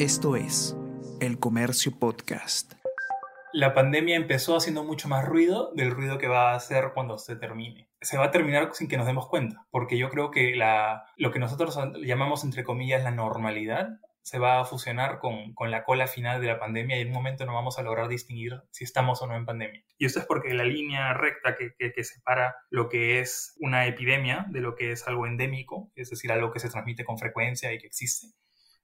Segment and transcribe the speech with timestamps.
[0.00, 0.74] Esto es
[1.20, 2.72] El Comercio Podcast.
[3.52, 7.36] La pandemia empezó haciendo mucho más ruido del ruido que va a hacer cuando se
[7.36, 7.90] termine.
[8.00, 10.58] Se va a terminar sin que nos demos cuenta, porque yo creo que
[11.18, 13.90] lo que nosotros llamamos entre comillas la normalidad
[14.22, 17.44] se va a fusionar con, la cola final de la pandemia y en un momento
[17.44, 19.84] no vamos a lograr distinguir si estamos o no en pandemia.
[19.98, 24.62] Y esto es porque la línea recta que, separa lo que es una epidemia de
[24.62, 27.86] lo que es algo endémico, es decir, algo que se transmite con frecuencia y que
[27.86, 28.28] existe,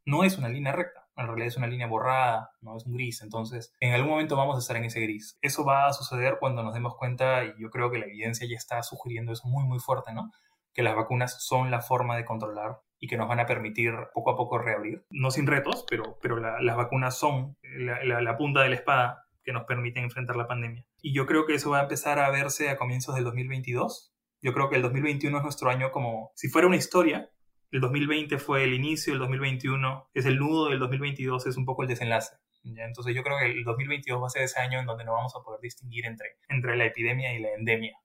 [0.06, 3.22] no es una línea recta, en realidad es una línea borrada, no es un gris,
[3.22, 5.38] entonces en algún momento vamos a estar en ese gris.
[5.42, 8.56] Eso va a suceder cuando nos demos cuenta, y yo creo que la evidencia ya
[8.56, 10.30] está sugiriendo eso muy, muy fuerte, ¿no?
[10.72, 14.30] Que las vacunas son la forma de controlar y que nos van a permitir poco
[14.30, 15.04] a poco reabrir.
[15.10, 19.26] No sin retos, pero, pero las vacunas son la, la, la punta de la espada
[19.42, 20.84] que nos permiten enfrentar la pandemia.
[21.00, 24.12] Y yo creo que eso va a empezar a verse a comienzos del 2022.
[24.42, 27.30] Yo creo que el 2021 es nuestro año como si fuera una historia,
[27.70, 31.82] el 2020 fue el inicio, el 2021 es el nudo, el 2022 es un poco
[31.82, 32.36] el desenlace.
[32.64, 35.34] Entonces yo creo que el 2022 va a ser ese año en donde no vamos
[35.36, 37.96] a poder distinguir entre, entre la epidemia y la endemia.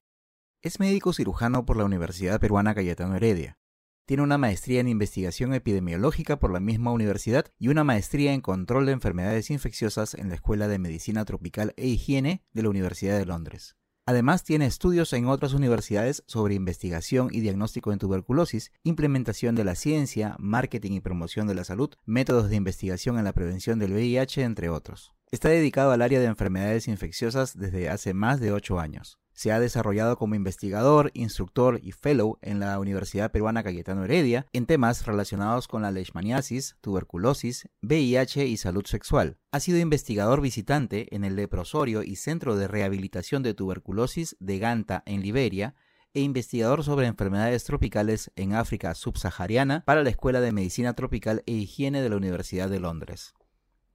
[0.62, 3.58] Es médico cirujano por la Universidad Peruana Cayetano Heredia.
[4.06, 8.86] Tiene una maestría en investigación epidemiológica por la misma universidad y una maestría en control
[8.86, 13.26] de enfermedades infecciosas en la Escuela de Medicina Tropical e Higiene de la Universidad de
[13.26, 13.78] Londres.
[14.12, 19.74] Además, tiene estudios en otras universidades sobre investigación y diagnóstico en tuberculosis, implementación de la
[19.74, 24.44] ciencia, marketing y promoción de la salud, métodos de investigación en la prevención del VIH,
[24.44, 25.14] entre otros.
[25.32, 29.18] Está dedicado al área de enfermedades infecciosas desde hace más de ocho años.
[29.34, 34.66] Se ha desarrollado como investigador, instructor y fellow en la Universidad Peruana Cayetano Heredia en
[34.66, 39.38] temas relacionados con la leishmaniasis, tuberculosis, VIH y salud sexual.
[39.52, 45.04] Ha sido investigador visitante en el leprosorio y Centro de Rehabilitación de Tuberculosis de Ganta
[45.06, 45.76] en Liberia
[46.14, 51.54] e investigador sobre enfermedades tropicales en África subsahariana para la Escuela de Medicina Tropical e
[51.54, 53.34] Higiene de la Universidad de Londres.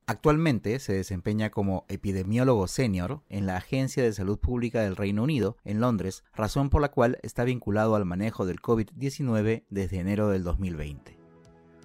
[0.08, 5.56] Actualmente se desempeña como epidemiólogo senior en la Agencia de Salud Pública del Reino Unido,
[5.64, 10.44] en Londres, razón por la cual está vinculado al manejo del COVID-19 desde enero del
[10.44, 11.18] 2020.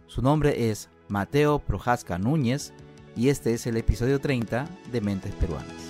[0.06, 2.74] Su nombre es Mateo Projaska Núñez
[3.16, 5.90] y este es el episodio 30 de Mentes Peruanas.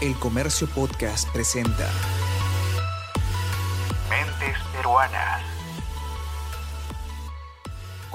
[0.00, 1.90] El Comercio Podcast presenta
[4.08, 5.45] Mentes Peruanas.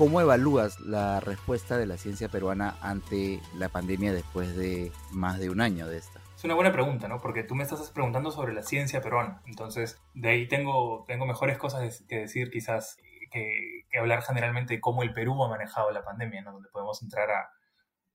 [0.01, 5.51] ¿Cómo evalúas la respuesta de la ciencia peruana ante la pandemia después de más de
[5.51, 6.19] un año de esta?
[6.35, 7.21] Es una buena pregunta, ¿no?
[7.21, 9.43] Porque tú me estás preguntando sobre la ciencia peruana.
[9.45, 12.97] Entonces, de ahí tengo, tengo mejores cosas que decir quizás
[13.29, 16.53] que, que hablar generalmente de cómo el Perú ha manejado la pandemia, ¿no?
[16.53, 17.51] Donde podemos entrar a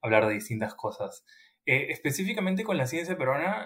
[0.03, 1.25] hablar de distintas cosas.
[1.67, 3.65] Eh, específicamente con la ciencia peruana,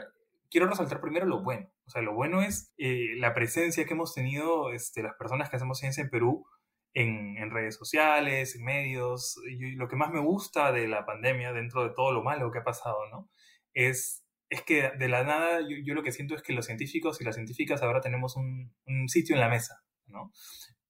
[0.51, 1.71] quiero resaltar primero lo bueno.
[1.87, 5.57] O sea, lo bueno es eh, la presencia que hemos tenido este, las personas que
[5.57, 6.45] hacemos ciencia en Perú
[6.95, 9.37] en, en, redes sociales, en medios.
[9.49, 12.59] Y lo que más me gusta de la pandemia, dentro de todo lo malo que
[12.59, 13.31] ha pasado, ¿no?
[13.75, 17.21] Es, es que de la nada yo, yo, lo que siento es que los científicos
[17.21, 20.33] y las científicas ahora tenemos un, un sitio en la mesa, ¿no?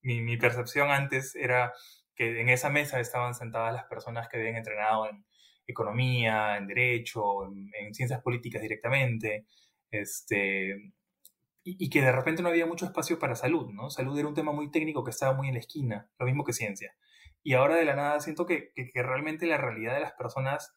[0.02, 1.72] Mi, mi, percepción antes era
[2.16, 5.24] que en esa mesa estaban sentadas las personas que habían entrenado en
[5.66, 9.46] economía, en derecho, en, en ciencias políticas directamente,
[9.90, 10.92] este,
[11.62, 13.90] y, que de repente no había mucho espacio para salud, ¿no?
[13.90, 16.52] Salud era un tema muy técnico que estaba muy en la esquina, lo mismo que
[16.52, 16.94] ciencia.
[17.42, 20.76] Y ahora de la nada siento que, que, realmente la realidad de las personas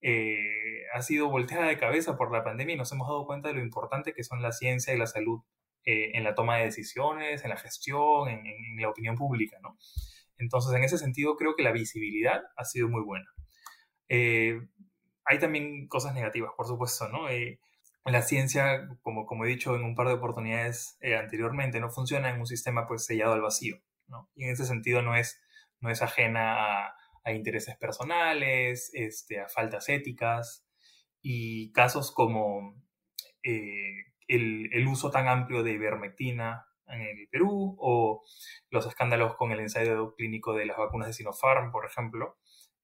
[0.00, 3.54] eh, ha sido volteada de cabeza por la pandemia y nos hemos dado cuenta de
[3.54, 5.40] lo importante que son la ciencia y la salud
[5.84, 8.44] eh, en la toma de decisiones, en la gestión, en,
[8.80, 9.78] la opinión pública, ¿no?
[10.36, 13.26] Entonces, en ese sentido, creo que la visibilidad ha sido muy buena.
[14.08, 14.60] Eh,
[15.24, 17.28] hay también cosas negativas, por supuesto, ¿no?
[18.12, 22.30] La ciencia, como, como he dicho en un par de oportunidades eh, anteriormente, no funciona
[22.30, 23.78] en un sistema pues sellado al vacío,
[24.08, 24.30] ¿no?
[24.34, 25.40] Y en ese sentido no es,
[25.80, 30.66] no es ajena a, intereses personales, este, a faltas éticas
[31.22, 32.74] y casos como
[33.42, 38.22] eh, el, el, uso tan amplio de ivermectina en el Perú o
[38.68, 42.36] los escándalos con el ensayo clínico de las vacunas de Sinopharm, por ejemplo,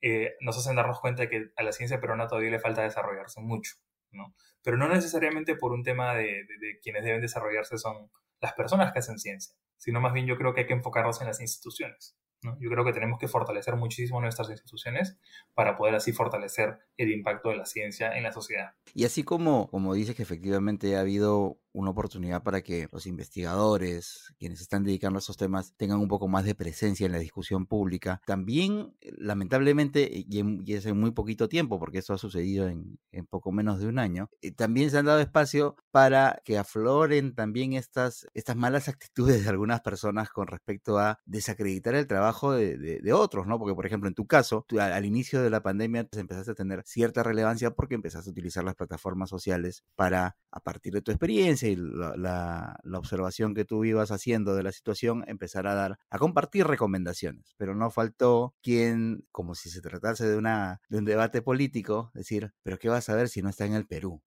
[0.03, 3.41] eh, nos hacen darnos cuenta de que a la ciencia peruana todavía le falta desarrollarse
[3.41, 3.75] mucho.
[4.13, 4.35] ¿no?
[4.63, 8.11] Pero no necesariamente por un tema de, de, quienes deben desarrollarse son
[8.41, 11.27] las personas que hacen ciencia, sino más bien yo creo que hay que enfocarnos en
[11.27, 12.17] las instituciones.
[12.43, 12.57] ¿no?
[12.59, 15.19] Yo creo que tenemos que fortalecer muchísimo nuestras instituciones
[15.55, 18.73] para poder así fortalecer el impacto de la ciencia en la sociedad.
[18.95, 24.35] Y así como, como dices que efectivamente ha habido una oportunidad para que los investigadores,
[24.39, 27.67] quienes están dedicando a esos temas, tengan un poco más de presencia en la discusión
[27.67, 28.21] pública.
[28.27, 33.79] También, lamentablemente, y, es en muy poquito tiempo, porque eso ha sucedido en, poco menos
[33.81, 38.57] de un año, eh, también se han dado espacio para que afloren también estas, estas
[38.57, 43.59] malas actitudes de algunas personas con respecto a desacreditar el trabajo de, otros, ¿no?
[43.59, 46.83] Porque, por ejemplo, en tu caso, al, inicio de la pandemia pues, empezaste a tener
[46.85, 51.60] cierta relevancia porque empezaste a utilizar las plataformas sociales para, a partir de tu experiencia
[51.69, 56.67] y la, observación que tú ibas haciendo de la situación, empezar a dar, a compartir
[56.67, 57.55] recomendaciones.
[57.57, 62.53] Pero no faltó quien, como si se tratase de, una, de un debate político, decir,
[62.63, 64.23] pero ¿qué vas a ver si no está en el Perú?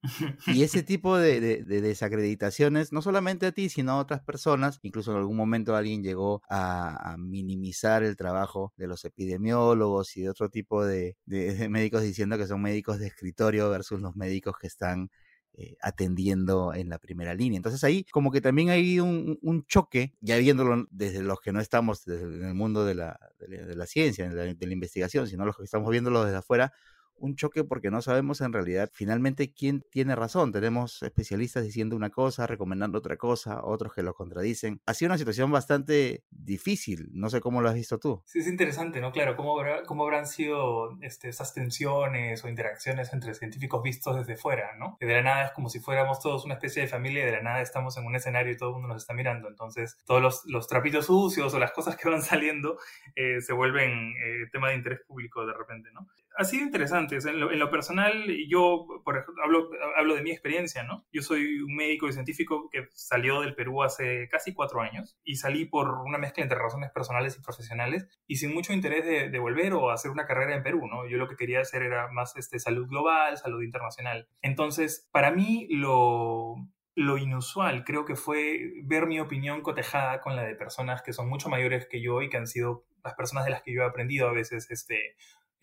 [0.47, 5.17] Y ese tipo de, desacreditaciones, no solamente a ti, sino a otras personas, incluso en
[5.17, 10.83] algún momento alguien llegó a, minimizar el trabajo de los epidemiólogos y de otro tipo
[10.85, 15.09] de, de médicos diciendo que son médicos de escritorio versus los médicos que están
[15.55, 17.57] eh, atendiendo en la primera línea.
[17.57, 21.59] Entonces ahí como que también hay un, un choque, ya viéndolo desde los que no
[21.59, 25.63] estamos en el mundo de la, de la, ciencia, de la, investigación, sino los que
[25.63, 26.73] estamos viéndolo desde afuera,
[27.17, 30.51] un choque porque no sabemos en realidad finalmente quién tiene razón.
[30.51, 34.81] Tenemos especialistas diciendo una cosa, recomendando otra cosa, otros que lo contradicen.
[34.85, 37.09] Ha sido una situación bastante difícil.
[37.11, 38.21] No sé cómo lo has visto tú.
[38.25, 39.11] Sí, es interesante, ¿no?
[39.11, 39.55] Claro, cómo,
[39.85, 44.97] cómo habrán sido este, esas tensiones o interacciones entre científicos vistos desde fuera, ¿no?
[44.99, 47.41] De la nada es como si fuéramos todos una especie de familia y de la
[47.41, 49.47] nada estamos en un escenario y todo el mundo nos está mirando.
[49.47, 52.77] Entonces, todos los, los trapitos sucios o las cosas que van saliendo
[53.15, 56.07] eh, se vuelven eh, tema de interés público de repente, ¿no?
[56.35, 57.17] Ha sido interesante.
[57.17, 61.05] En lo, personal, yo, por ejemplo, hablo, hablo, de mi experiencia, ¿no?
[61.11, 65.35] Yo soy un médico y científico que salió del Perú hace casi cuatro años y
[65.35, 69.73] salí por una mezcla entre razones personales y profesionales y sin mucho interés de, volver
[69.73, 71.07] o hacer una carrera en Perú, ¿no?
[71.07, 74.27] Yo lo que quería hacer era más este, salud global, salud internacional.
[74.41, 76.55] Entonces, para mí, lo,
[76.95, 81.27] lo inusual creo que fue ver mi opinión cotejada con la de personas que son
[81.27, 83.85] mucho mayores que yo y que han sido las personas de las que yo he
[83.85, 85.15] aprendido a veces este,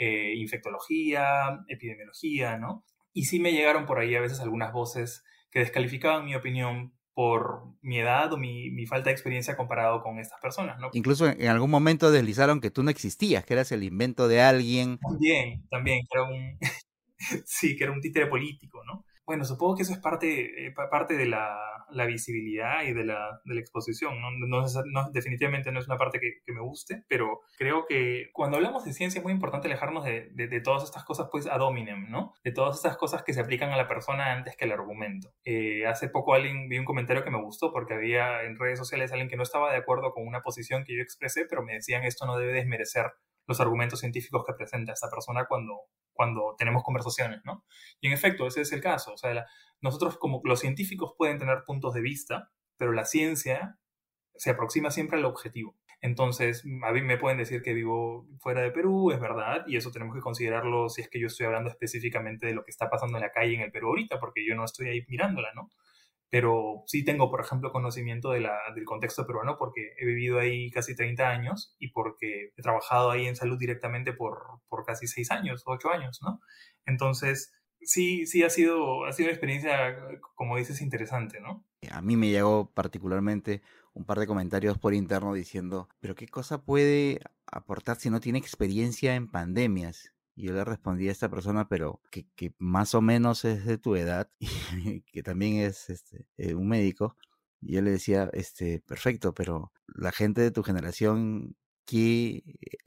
[0.03, 2.87] eh, infectología, epidemiología, ¿no?
[3.13, 7.75] Y sí me llegaron por ahí a veces algunas voces que descalificaban mi opinión por
[7.83, 10.89] mi edad o mi, mi, falta de experiencia comparado con estas personas, ¿no?
[10.95, 14.99] Incluso en algún momento deslizaron que tú no existías, que eras el invento de alguien.
[15.07, 16.59] También, también, que era un...
[17.45, 19.05] sí, que era un títere político, ¿no?
[19.27, 21.59] Bueno, supongo que eso es parte, eh, parte de la,
[21.93, 24.21] la, visibilidad y de la, de la exposición.
[24.21, 24.31] ¿no?
[24.31, 28.57] No, no, definitivamente no es una parte que, que, me guste, pero creo que cuando
[28.57, 32.11] hablamos de ciencia es muy importante alejarnos de, de, todas estas cosas pues ad hominem,
[32.11, 32.35] ¿no?
[32.45, 35.33] De todas estas cosas que se aplican a la persona antes que al argumento.
[35.45, 39.13] Eh, hace poco alguien vi un comentario que me gustó porque había en redes sociales
[39.13, 42.05] alguien que no estaba de acuerdo con una posición que yo expresé, pero me decían
[42.05, 43.07] esto no debe desmerecer
[43.51, 45.81] los argumentos científicos que presenta esta persona cuando,
[46.13, 47.65] cuando tenemos conversaciones, ¿no?
[48.01, 49.13] Y en efecto, ese es el caso.
[49.13, 49.45] O sea,
[49.81, 53.79] nosotros como los científicos pueden tener puntos de vista, pero la ciencia
[54.35, 55.77] se aproxima siempre al objetivo.
[56.03, 59.91] Entonces, a mí me pueden decir que vivo fuera de Perú, es verdad, y eso
[59.91, 63.19] tenemos que considerarlo si es que yo estoy hablando específicamente de lo que está pasando
[63.19, 65.71] en la calle en el Perú ahorita, porque yo no estoy ahí mirándola, ¿no?
[66.31, 70.71] pero sí tengo, por ejemplo, conocimiento de la, del contexto peruano porque he vivido ahí
[70.71, 75.31] casi 30 años y porque he trabajado ahí en salud directamente por, por casi 6
[75.33, 76.41] años, 8 años, ¿no?
[76.87, 79.97] Entonces, sí, sí ha sido, ha sido una experiencia,
[80.35, 81.65] como dices, interesante, ¿no?
[81.91, 83.63] A mí me llegó particularmente
[83.95, 88.39] un par de comentarios por interno diciendo, pero ¿qué cosa puede aportar si no tiene
[88.39, 90.13] experiencia en pandemias?
[90.37, 93.79] Y yo le respondí a esta persona, pero que, que más o menos es de
[93.79, 94.31] tu edad,
[94.85, 97.17] y que también es este, eh, un médico.
[97.61, 101.57] Y yo le decía, este, perfecto, pero la gente de tu generación
[101.91, 102.45] ¿qué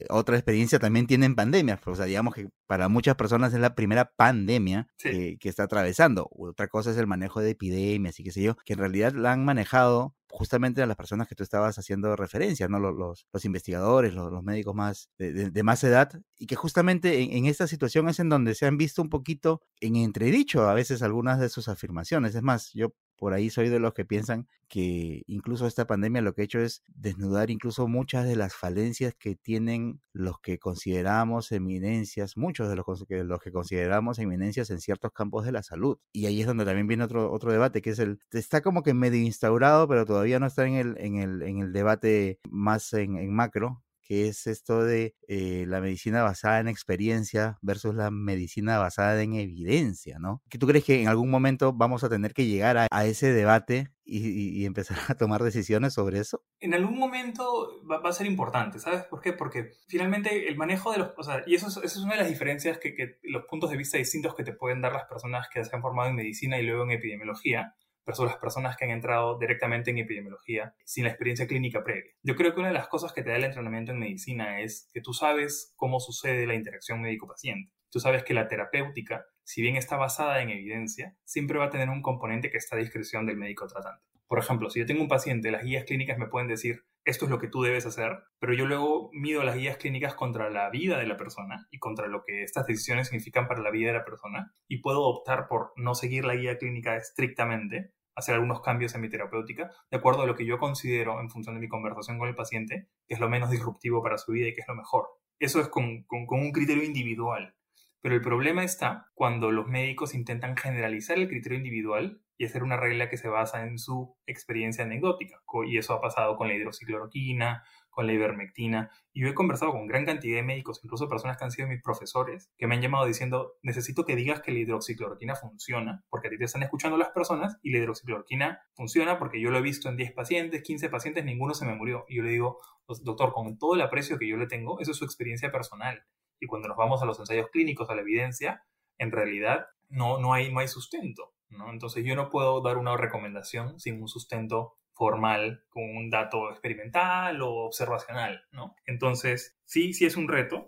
[0.08, 1.80] otra experiencia también tiene en pandemia.
[1.84, 6.28] O sea, digamos que para muchas personas es la primera pandemia que, que, está atravesando.
[6.30, 9.32] Otra cosa es el manejo de epidemias y qué sé yo, que en realidad la
[9.32, 12.80] han manejado justamente a las personas que tú estabas haciendo referencia, ¿no?
[12.80, 18.08] Los, los, investigadores, los, médicos más de, más edad, y que justamente en, esta situación
[18.08, 21.68] es en donde se han visto un poquito en entredicho a veces algunas de sus
[21.68, 22.34] afirmaciones.
[22.34, 22.92] Es más, yo
[23.24, 26.60] por ahí soy de los que piensan que incluso esta pandemia lo que ha hecho
[26.60, 32.76] es desnudar incluso muchas de las falencias que tienen los que consideramos eminencias, muchos de
[32.76, 35.96] los, los que consideramos eminencias en ciertos campos de la salud.
[36.12, 38.92] Y ahí es donde también viene otro, otro debate, que es el, está como que
[38.92, 43.32] medio instaurado, pero todavía no está en el, en el, en el debate más en
[43.32, 49.20] macro, que es esto de eh, la medicina basada en experiencia versus la medicina basada
[49.22, 50.42] en evidencia, ¿no?
[50.48, 53.90] ¿Que tú crees que en algún momento vamos a tener que llegar a, ese debate
[54.04, 56.42] y, empezar a tomar decisiones sobre eso?
[56.60, 59.32] En algún momento va, a ser importante, ¿sabes por qué?
[59.32, 61.12] Porque finalmente el manejo de los...
[61.16, 64.34] O sea, y eso es, una de las diferencias que los puntos de vista distintos
[64.34, 66.92] que te pueden dar las personas que se han formado en medicina y luego en
[66.92, 67.74] epidemiología
[68.06, 72.12] versus las personas que han entrado directamente en epidemiología sin la experiencia clínica previa.
[72.22, 74.88] Yo creo que una de las cosas que te da el entrenamiento en medicina es
[74.92, 77.72] que tú sabes cómo sucede la interacción médico-paciente.
[77.90, 81.88] Tú sabes que la terapéutica, si bien está basada en evidencia, siempre va a tener
[81.88, 84.02] un componente que está a discreción del médico tratante.
[84.26, 87.30] Por ejemplo, si yo tengo un paciente, las guías clínicas me pueden decir, esto es
[87.30, 90.98] lo que tú debes hacer, pero yo luego mido las guías clínicas contra la vida
[90.98, 94.04] de la persona y contra lo que estas decisiones significan para la vida de la
[94.04, 99.02] persona y puedo optar por no seguir la guía clínica estrictamente, hacer algunos cambios en
[99.02, 102.28] mi terapéutica, de acuerdo a lo que yo considero en función de mi conversación con
[102.28, 105.08] el paciente, que es lo menos disruptivo para su vida y que es lo mejor.
[105.38, 107.54] Eso es con, con un criterio individual.
[108.00, 112.76] Pero el problema está cuando los médicos intentan generalizar el criterio individual y hacer una
[112.76, 115.40] regla que se basa en su experiencia anecdótica.
[115.66, 117.62] Y eso ha pasado con la hidroxicloroquina,
[117.94, 118.90] con la ivermectina.
[119.12, 121.80] Y yo he conversado con gran cantidad de médicos, incluso personas que han sido mis
[121.80, 126.30] profesores, que me han llamado diciendo, necesito que digas que la hidroxicloroquina funciona, porque a
[126.30, 129.88] ti te están escuchando las personas y la hidroxicloroquina funciona porque yo lo he visto
[129.88, 132.04] en 10 pacientes, 15 pacientes, ninguno se me murió.
[132.08, 134.90] Y yo le digo, pues, doctor, con todo el aprecio que yo le tengo, eso
[134.90, 136.04] es su experiencia personal.
[136.40, 138.64] Y cuando nos vamos a los ensayos clínicos, a la evidencia,
[138.98, 141.32] en realidad no, no, hay, no hay sustento.
[141.70, 147.42] Entonces yo no puedo dar una recomendación sin un sustento formal, con un dato experimental
[147.42, 148.44] o observacional.
[148.86, 150.66] Entonces, sí, sí es un reto.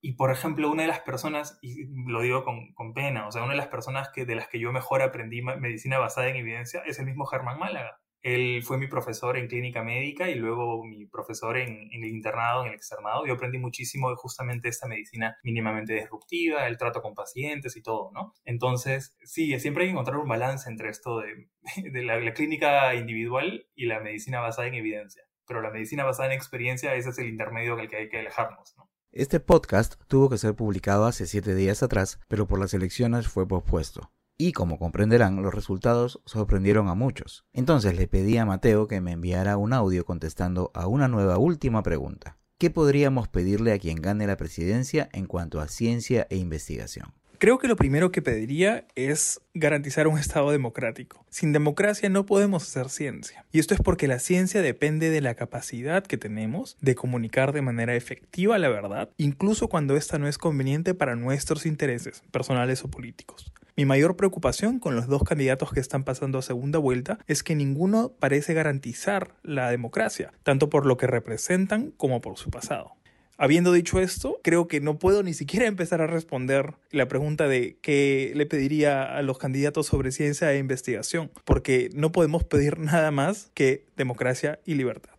[0.00, 3.42] Y, por ejemplo, una de las personas, y lo digo con, con pena, o sea,
[3.42, 6.82] una de las personas que, de las que yo mejor aprendí medicina basada en evidencia
[6.86, 8.00] es el mismo Germán Málaga.
[8.22, 12.68] Él fue mi profesor en clínica médica y luego mi profesor en, el internado, en
[12.68, 13.26] el externado.
[13.26, 18.10] Yo aprendí muchísimo de justamente esta medicina mínimamente disruptiva, el trato con pacientes y todo,
[18.12, 18.34] ¿no?
[18.44, 21.48] Entonces, sí, siempre hay que encontrar un balance entre esto de,
[22.04, 25.22] la, clínica individual y la medicina basada en evidencia.
[25.46, 28.74] Pero la medicina basada en experiencia, ese es el intermedio el que hay que alejarnos,
[28.76, 28.90] ¿no?
[29.12, 33.48] Este podcast tuvo que ser publicado hace siete días atrás, pero por las elecciones fue
[33.48, 37.44] pospuesto y como comprenderán, los resultados sorprendieron a muchos.
[37.52, 41.82] Entonces le pedí a Mateo que me enviara un audio contestando a una nueva última
[41.82, 42.38] pregunta.
[42.58, 47.12] ¿Qué podríamos pedirle a quien gane la presidencia en cuanto a ciencia e investigación?
[47.38, 51.26] Creo que lo primero que pediría es garantizar un Estado democrático.
[51.28, 53.44] Sin democracia no podemos hacer ciencia.
[53.52, 57.60] Y esto es porque la ciencia depende de la capacidad que tenemos de comunicar de
[57.60, 62.88] manera efectiva la verdad, incluso cuando esta no es conveniente para nuestros intereses personales o
[62.88, 63.52] políticos.
[63.78, 67.54] Mi mayor preocupación con los dos candidatos que están pasando a segunda vuelta es que
[67.54, 72.94] ninguno parece garantizar la democracia, tanto por lo que representan como por su pasado.
[73.36, 77.78] Habiendo dicho esto, creo que no puedo ni siquiera empezar a responder la pregunta de
[77.82, 83.10] qué le pediría a los candidatos sobre ciencia e investigación, porque no podemos pedir nada
[83.10, 85.12] más que democracia y libertad.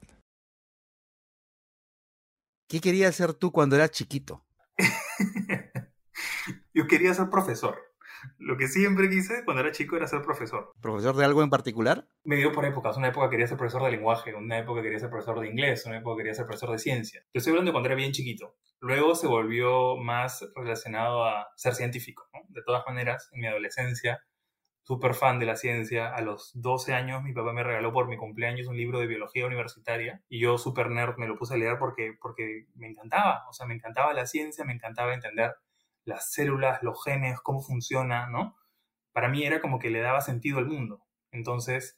[2.68, 4.44] ¿Qué querías ser tú cuando eras chiquito?
[6.74, 7.87] Yo quería ser profesor.
[8.38, 10.72] Lo que siempre quise cuando era chico era ser profesor.
[10.82, 12.08] ¿Profesor de algo en particular?
[12.24, 12.98] Me dio por épocas.
[12.98, 15.98] Una época quería ser profesor de lenguaje, una época quería ser profesor de inglés, una
[15.98, 17.22] época quería ser profesor de ciencia.
[17.34, 18.56] Yo estoy hablando de cuando era bien chiquito.
[18.80, 22.28] Luego se volvió más relacionado a ser científico.
[22.50, 24.22] De todas maneras, en mi adolescencia,
[24.88, 26.14] súper fan de la ciencia.
[26.16, 29.46] A los 12 años mi papá me regaló por mi cumpleaños un libro de biología
[29.46, 33.44] universitaria y yo súper nerd me lo puse a leer porque, porque me encantaba.
[33.50, 35.54] O sea, me encantaba la ciencia, me encantaba entender
[36.08, 38.58] las células, los genes, cómo funciona, ¿no?
[39.12, 41.06] Para mí era como que le daba sentido al mundo.
[41.32, 41.98] Entonces,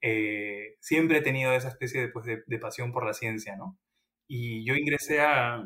[0.00, 3.78] eh, siempre he tenido esa especie de, pues, de, pasión por la ciencia, ¿no?
[4.26, 5.56] Y yo ingresé a,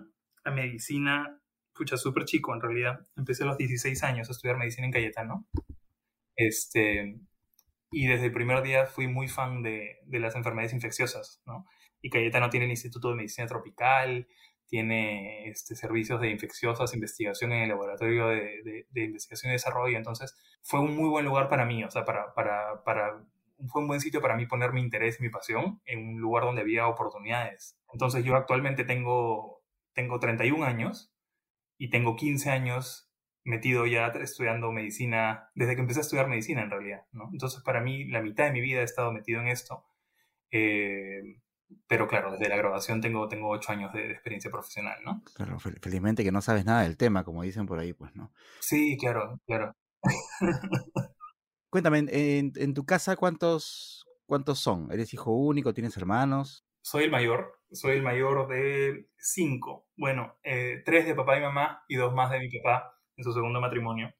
[0.45, 3.07] a medicina, escucha, súper chico en realidad.
[3.17, 5.47] Empecé a los 16 años a estudiar medicina en Cayetano.
[6.37, 7.21] Este,
[7.93, 11.67] y desde el primer día fui muy fan de, de las enfermedades infecciosas, ¿no?
[12.03, 14.27] Y Cayetano tiene el Instituto de Medicina Tropical,
[14.75, 19.97] tiene este, servicios de infecciosas, investigación en el laboratorio de, de, investigación y desarrollo.
[19.97, 23.25] Entonces, fue un muy buen lugar para mí, o sea, para, para, para,
[23.69, 26.43] fue un buen sitio para mí poner mi interés y mi pasión en un lugar
[26.43, 27.79] donde había oportunidades.
[27.93, 29.63] Entonces, yo actualmente tengo,
[29.93, 31.15] tengo 31 años
[31.79, 33.13] y tengo 15 años
[33.45, 37.29] metido ya estudiando medicina, desde que empecé a estudiar medicina en realidad, ¿no?
[37.33, 39.87] Entonces, para mí, la mitad de mi vida he estado metido en esto.
[40.51, 41.44] Eh,
[41.87, 45.23] pero claro, desde la graduación tengo, tengo ocho años de, experiencia profesional, ¿no?
[45.35, 48.33] Claro, felizmente que no sabes nada del tema, como dicen por ahí, pues, ¿no?
[48.61, 49.75] Sí, claro, claro.
[51.71, 54.93] Cuéntame, en, en, tu casa cuántos, cuántos son?
[54.93, 55.75] ¿Eres hijo único?
[55.75, 56.65] ¿Tienes hermanos?
[56.83, 59.89] Soy el mayor, soy el mayor de cinco.
[59.97, 63.33] Bueno, eh, tres de papá y mamá y dos más de mi papá en su
[63.33, 64.15] segundo matrimonio.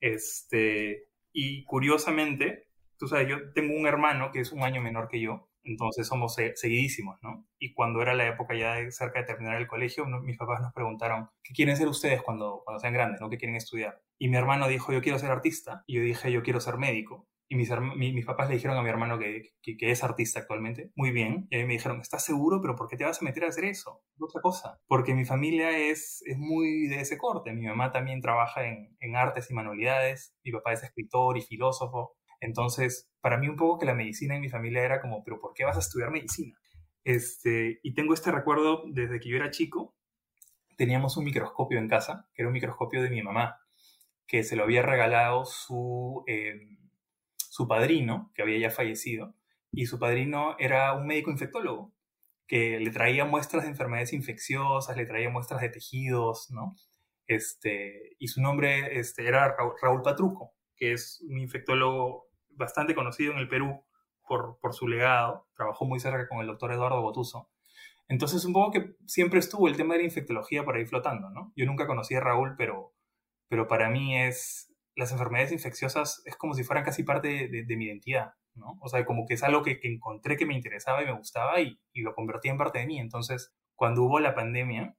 [0.00, 5.20] Este, y curiosamente, tú sabes, yo tengo un hermano que es un año menor que
[5.20, 7.46] yo, entonces somos seguidísimos, ¿no?
[7.58, 10.72] Y cuando era la época ya de cerca de terminar el colegio, mis papás nos
[10.72, 13.30] preguntaron, ¿qué quieren ser ustedes cuando, cuando sean grandes, ¿no?
[13.30, 14.00] ¿Qué quieren estudiar?
[14.18, 15.84] Y mi hermano dijo, yo quiero ser artista.
[15.86, 17.28] Y yo dije, yo quiero ser médico.
[17.48, 20.90] y mis, mis papás le dijeron a mi hermano que, que, es artista actualmente.
[20.96, 21.46] Muy bien.
[21.50, 22.60] Y a mí me dijeron, ¿estás seguro?
[22.62, 24.02] ¿Pero por qué te vas a meter a hacer eso?
[24.18, 24.80] Otra cosa.
[24.86, 27.52] Porque mi familia es, es muy de ese corte.
[27.52, 30.34] Mi mamá también trabaja en, en artes y manualidades.
[30.44, 32.16] Mi papá es escritor y filósofo.
[32.40, 35.54] Entonces, para mí un poco que la medicina en mi familia era como, ¿pero por
[35.54, 36.54] qué vas a estudiar medicina?
[37.04, 39.96] Este, y tengo este recuerdo desde que yo era chico.
[40.76, 43.56] Teníamos un microscopio en casa, que era un microscopio de mi mamá,
[44.26, 46.22] que se lo había regalado su...
[46.26, 46.68] Eh,
[47.54, 49.36] su padrino, que había ya fallecido,
[49.70, 51.94] y su padrino era un médico infectólogo,
[52.46, 56.76] que le traía muestras de enfermedades infecciosas, le traía muestras de tejidos, ¿no?
[57.26, 62.23] Este, y su nombre este, era Raúl Patruco, que es un infectólogo
[62.56, 63.84] bastante conocido en el Perú
[64.26, 67.50] por, por su legado, trabajó muy cerca con el doctor Eduardo Botuso.
[68.08, 71.52] Entonces, un poco que siempre estuvo el tema de la infectología por ahí flotando, ¿no?
[71.56, 72.94] Yo nunca conocí a Raúl, pero,
[73.48, 77.86] pero para mí es, las enfermedades infecciosas es como si fueran casi parte de, mi
[77.86, 78.78] identidad, ¿no?
[78.80, 81.78] O sea, como que es algo que, encontré que me interesaba y me gustaba y,
[81.94, 83.00] lo convertí en parte de mí.
[83.00, 84.96] Entonces, cuando hubo la pandemia,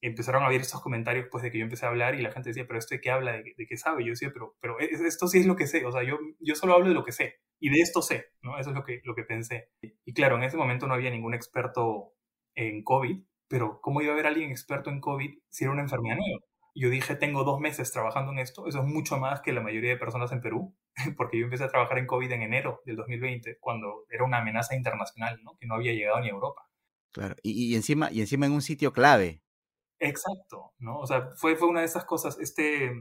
[0.00, 2.50] empezaron a haber estos comentarios pues de que yo empecé a hablar y la gente
[2.50, 4.04] decía, pero esto de qué habla, de, qué sabe.
[4.04, 6.74] Yo decía, pero, pero esto sí es lo que sé, o sea, yo, yo solo
[6.74, 8.58] hablo de lo que sé y de esto sé, ¿no?
[8.58, 9.70] Eso es lo que, lo que pensé.
[10.04, 12.14] Y claro, en ese momento no había ningún experto
[12.54, 16.16] en COVID, pero ¿cómo iba a haber alguien experto en COVID si era una enfermedad
[16.16, 16.44] nueva?
[16.78, 19.90] yo dije, tengo dos meses trabajando en esto, eso es mucho más que la mayoría
[19.90, 20.76] de personas en Perú,
[21.16, 24.76] porque yo empecé a trabajar en COVID en enero del 2020, cuando era una amenaza
[24.76, 25.56] internacional, ¿no?
[25.58, 26.62] que no había llegado ni a Europa.
[27.12, 29.42] Claro, y, encima, y encima en un sitio clave.
[30.00, 30.98] Exacto, ¿no?
[31.00, 32.92] O sea, fue, fue una de esas cosas, este,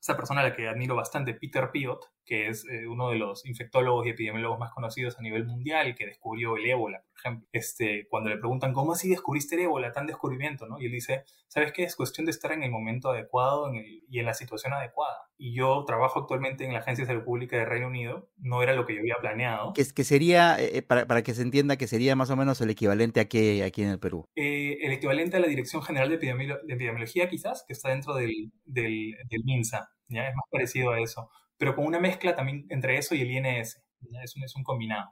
[0.00, 3.44] esa persona a la que admiro bastante, Peter Piot, que es eh, uno de los
[3.46, 7.48] infectólogos y epidemiólogos más conocidos a nivel mundial, que descubrió el ébola, por ejemplo.
[7.52, 9.92] Este, cuando le preguntan, ¿cómo así descubriste el ébola?
[9.92, 10.80] Tan descubrimiento, ¿no?
[10.80, 11.82] Y él dice, ¿sabes qué?
[11.82, 15.18] Es cuestión de estar en el momento adecuado en el, y en la situación adecuada.
[15.36, 18.74] Y yo trabajo actualmente en la Agencia de Salud Pública de Reino Unido, no era
[18.74, 19.72] lo que yo había planeado.
[19.72, 22.60] Que, que sería, eh, eh, para, para, que se entienda, que sería más o menos
[22.60, 24.28] el equivalente a qué aquí en el Perú.
[24.36, 29.44] el equivalente a la Dirección General de, Epidemiología, quizás, que está dentro del, del, del
[29.44, 30.28] MINSA, ¿ya?
[30.28, 31.28] Es más parecido a eso
[31.60, 33.84] pero con una mezcla también entre eso y el INS.
[34.24, 35.10] Es un, combinado.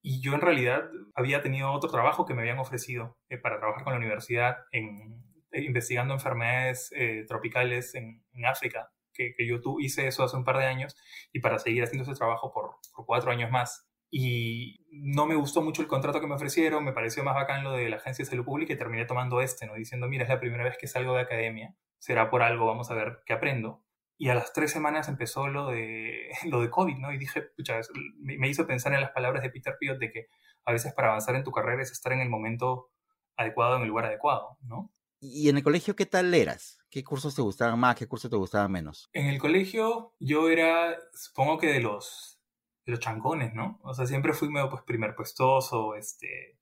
[0.00, 3.82] Y yo en realidad había tenido otro trabajo que me habían ofrecido eh, para trabajar
[3.82, 5.20] con la universidad en,
[5.50, 10.58] eh, investigando enfermedades eh, tropicales en, África, que, yo tú, hice eso hace un par
[10.58, 10.96] de años
[11.32, 13.88] y para seguir haciendo ese trabajo por, por, cuatro años más.
[14.08, 17.72] Y no me gustó mucho el contrato que me ofrecieron, me pareció más bacán lo
[17.72, 19.74] de la Agencia de Salud Pública y terminé tomando este, ¿no?
[19.74, 22.94] Diciendo, mira, es la primera vez que salgo de academia, será por algo, vamos a
[22.94, 23.82] ver qué aprendo.
[24.22, 27.12] Y a las tres semanas empezó lo de, lo de COVID, ¿no?
[27.12, 27.80] Y dije, pucha,
[28.20, 30.28] me hizo pensar en las palabras de Peter Piot de que
[30.64, 32.92] a veces para avanzar en tu carrera es estar en el momento
[33.36, 34.92] adecuado, en el lugar adecuado, ¿no?
[35.18, 36.78] ¿Y en el colegio qué tal eras?
[36.88, 37.96] ¿Qué cursos te gustaban más?
[37.96, 39.10] ¿Qué cursos te gustaban menos?
[39.12, 42.40] En el colegio yo era, supongo que de los,
[42.86, 43.80] de los chancones, ¿no?
[43.82, 46.60] O sea, siempre fui medio pues primer puestoso, este,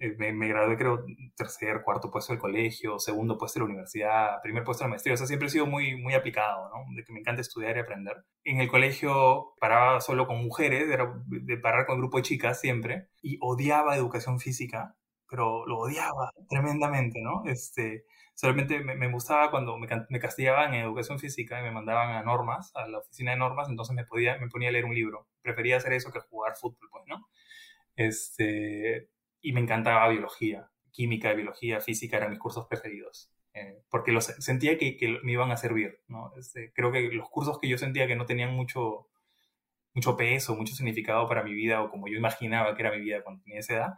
[0.00, 1.04] eh, me, gradué creo
[1.36, 5.12] tercer, cuarto puesto del colegio, segundo puesto de la universidad, primer puesto de la maestría,
[5.12, 6.86] o sea, siempre he sido muy, muy aplicado, ¿no?
[6.96, 8.24] De que me encanta estudiar y aprender.
[8.44, 12.60] En el colegio paraba solo con mujeres, era de parar con un grupo de chicas
[12.60, 14.96] siempre, y odiaba educación física,
[15.28, 17.42] pero lo odiaba tremendamente, ¿no?
[17.44, 22.16] Este, solamente me, me gustaba cuando me, me, castigaban en educación física y me mandaban
[22.16, 24.94] a normas, a la oficina de normas, entonces me, podía, me ponía a leer un
[24.94, 25.28] libro.
[25.42, 27.28] Prefería hacer eso que jugar fútbol, pues, ¿no?
[27.96, 33.30] Este, y me encantaba biología, química, biología, física eran mis cursos preferidos.
[33.52, 36.00] Eh, porque los, sentía que, que, me iban a servir.
[36.08, 36.32] ¿no?
[36.36, 39.08] Este, creo que los cursos que yo sentía que no tenían mucho,
[39.94, 43.22] mucho peso, mucho significado para mi vida, o como yo imaginaba que era mi vida
[43.22, 43.94] cuando tenía esa edad,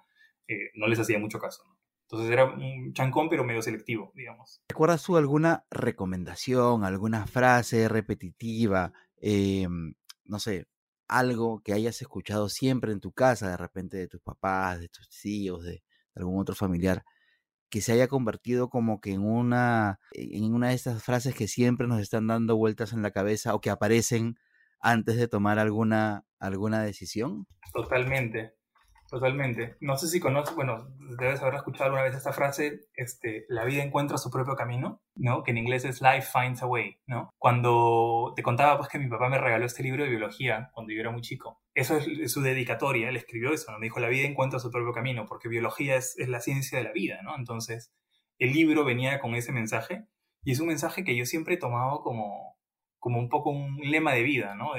[0.48, 1.64] eh, no les hacía mucho caso.
[1.66, 1.78] ¿no?
[2.02, 4.62] Entonces era un chancón, pero medio selectivo, digamos.
[4.68, 8.92] ¿Recuerdas tú alguna recomendación, alguna frase repetitiva?
[9.16, 9.66] Eh,
[10.24, 10.66] no sé,
[11.18, 15.09] algo que hayas escuchado siempre en tu casa, de repente de tus papás, de tus
[15.09, 15.83] tíos, de
[16.14, 17.05] algún otro familiar,
[17.70, 21.87] que se haya convertido como que en una, en una de estas frases que siempre
[21.87, 24.37] nos están dando vueltas en la cabeza o que aparecen
[24.81, 27.46] antes de tomar alguna, alguna decisión?
[27.72, 28.55] Totalmente.
[29.12, 29.77] Totalmente.
[29.81, 33.83] No sé si conoces, bueno, debes haber escuchado alguna vez esta frase, este, la vida
[33.83, 35.42] encuentra su propio camino, ¿no?
[35.42, 37.29] Que en inglés es life finds a way, ¿no?
[37.37, 41.01] Cuando te contaba pues que mi papá me regaló este libro de biología cuando yo
[41.01, 41.61] era muy chico.
[41.75, 43.79] Eso es, su dedicatoria, él escribió eso, ¿no?
[43.79, 46.85] Me dijo, la vida encuentra su propio camino, porque biología es, es la ciencia de
[46.85, 47.37] la vida, ¿no?
[47.37, 47.92] Entonces,
[48.38, 50.07] el libro venía con ese mensaje
[50.42, 52.57] y es un mensaje que yo siempre he tomado como,
[53.03, 54.75] como un poco un lema de vida, ¿no?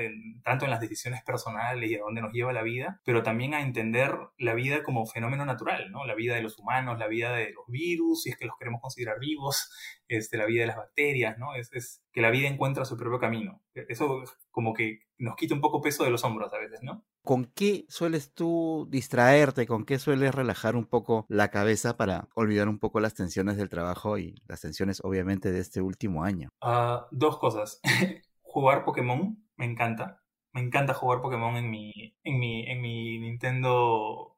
[0.45, 3.59] tanto en las decisiones personales y a dónde nos lleva la vida, pero también a
[3.59, 6.05] entender la vida como fenómeno natural, ¿no?
[6.05, 8.79] La vida de los humanos, la vida de los virus, si es que los queremos
[8.79, 9.69] considerar vivos,
[10.07, 11.53] este, la vida de las bacterias, ¿no?
[11.53, 13.61] Es, es que la vida encuentra su propio camino.
[13.73, 17.03] Eso como que nos quita un poco peso de los hombros a veces, ¿no?
[17.23, 19.65] ¿Con qué sueles tú distraerte?
[19.65, 23.69] ¿Con qué sueles relajar un poco la cabeza para olvidar un poco las tensiones del
[23.69, 26.49] trabajo y las tensiones obviamente de este último año?
[26.61, 27.79] Uh, dos cosas.
[28.41, 30.21] jugar Pokémon, me encanta.
[30.51, 31.91] Me encanta jugar Pokémon en mi,
[32.23, 34.37] en mi, en mi Nintendo...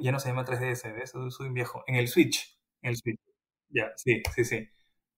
[0.00, 1.10] ya no se llama 3DS, ¿ves?
[1.10, 1.82] Soy un viejo.
[1.88, 2.58] En el Switch.
[2.80, 3.20] En el Switch.
[3.70, 4.68] Ya, sí, sí, sí.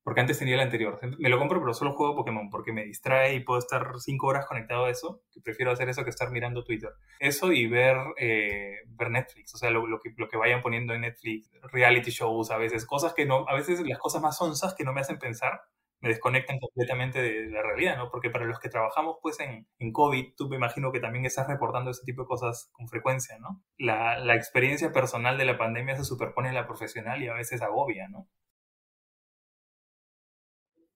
[0.02, 0.98] Porque antes tenía el anterior.
[1.18, 4.46] Me lo compro, pero solo juego Pokémon porque me distrae y puedo estar cinco horas
[4.46, 5.22] conectado a eso.
[5.32, 6.90] Que prefiero hacer eso que estar mirando Twitter.
[7.20, 9.54] Eso y ver, eh, ver Netflix.
[9.54, 11.50] O sea, lo, que, lo que vayan poniendo en Netflix.
[11.70, 12.84] Reality shows a veces.
[12.84, 13.46] Cosas que no.
[13.48, 15.62] A veces las cosas más onzas que no me hacen pensar
[16.02, 18.10] me desconectan completamente de la realidad, ¿no?
[18.10, 21.46] Porque para los que trabajamos pues en, en COVID, tú me imagino que también estás
[21.46, 23.62] reportando ese tipo de cosas con frecuencia, ¿no?
[23.78, 27.62] La, la experiencia personal de la pandemia se superpone a la profesional y a veces
[27.62, 28.26] agobia, ¿no?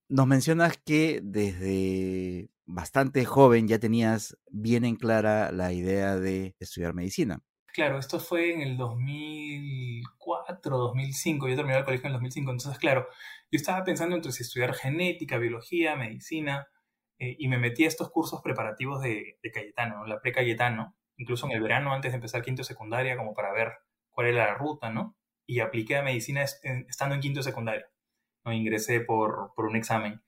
[0.09, 6.95] Nos mencionas que desde bastante joven ya tenías bien en clara la idea de estudiar
[6.95, 7.41] medicina.
[7.73, 11.49] Claro, esto fue en el 2004, 2005.
[11.49, 12.51] Yo terminé el colegio en el 2005.
[12.51, 13.07] Entonces, claro,
[13.51, 16.67] yo estaba pensando entre si estudiar genética, biología, medicina,
[17.19, 21.63] eh, y me metí a estos cursos preparativos de, Cayetano, la pre-Cayetano, incluso en el
[21.63, 23.73] verano antes de empezar quinto secundaria, como para ver
[24.11, 25.17] cuál era la ruta, ¿no?
[25.47, 27.87] Y apliqué a medicina estando en quinto secundaria.
[28.53, 30.23] Ingresé por, por un examen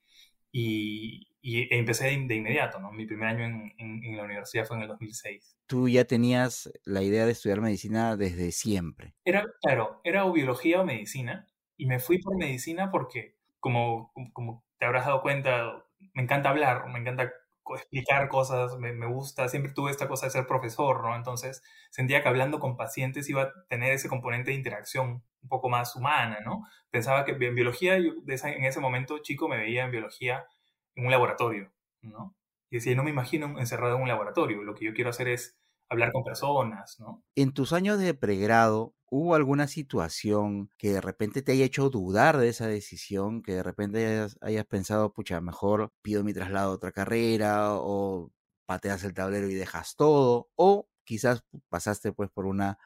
[0.52, 2.92] y, y empecé de, inmediato, ¿no?
[2.92, 5.57] Mi primer año en, en, la universidad fue en el 2006.
[5.66, 9.14] ¿Tú ya tenías la idea de estudiar medicina desde siempre?
[9.24, 14.64] Era, claro, era o biología o medicina, y me fui por medicina porque, como, como
[14.78, 17.33] te habrás dado cuenta, me encanta hablar, me encanta
[17.76, 21.14] explicar cosas, me, me, gusta, siempre tuve esta cosa de ser profesor, ¿no?
[21.16, 25.68] Entonces sentía que hablando con pacientes iba a tener ese componente de interacción un poco
[25.68, 26.66] más humana, ¿no?
[26.90, 30.46] Pensaba que en biología, yo en ese momento chico me veía en biología
[30.94, 32.35] en un laboratorio, ¿no?
[32.70, 35.59] Y decía, no me imagino encerrado en un laboratorio, lo que yo quiero hacer es
[35.88, 37.24] hablar con personas, ¿no?
[37.37, 42.37] En tus años de pregrado, ¿hubo alguna situación que de repente te haya hecho dudar
[42.38, 46.74] de esa decisión, que de repente hayas, hayas pensado, pucha, mejor pido mi traslado a
[46.74, 48.33] otra carrera o
[48.66, 52.79] pateas el tablero y dejas todo, o quizás pasaste pues por una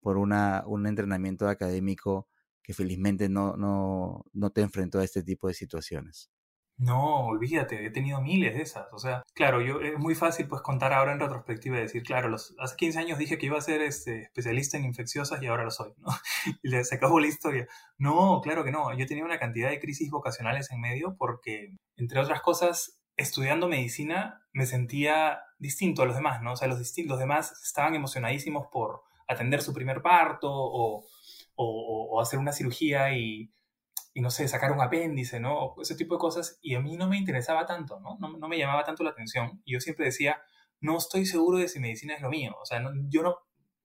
[0.00, 2.28] por una, un entrenamiento académico
[2.62, 6.30] que felizmente no, no, no te enfrentó a este tipo de situaciones.
[6.78, 8.86] No, olvídate, he tenido miles de esas.
[8.92, 12.28] O sea, claro, yo es muy fácil pues contar ahora en retrospectiva y decir, claro,
[12.28, 15.64] los, hace 15 años dije que iba a ser este, especialista en infecciosas y ahora
[15.64, 16.08] lo soy, ¿no?
[16.62, 17.66] y se acabó la historia.
[17.98, 18.96] No, claro que no.
[18.96, 24.46] Yo tenía una cantidad de crisis vocacionales en medio porque, entre otras cosas, estudiando medicina
[24.52, 26.52] me sentía distinto a los demás, ¿no?
[26.52, 31.04] O sea, los, los demás estaban emocionadísimos por atender su primer parto o,
[31.56, 33.52] o, o hacer una cirugía y
[34.18, 35.76] y no sé, sacar un apéndice, ¿no?
[35.80, 36.58] ese tipo de cosas.
[36.60, 38.18] Y a mí no me interesaba tanto, ¿no?
[38.18, 38.36] ¿no?
[38.36, 39.62] No, me llamaba tanto la atención.
[39.64, 40.42] Y yo siempre decía,
[40.80, 42.56] no estoy seguro de si medicina es lo mío.
[42.60, 43.38] O sea, yo no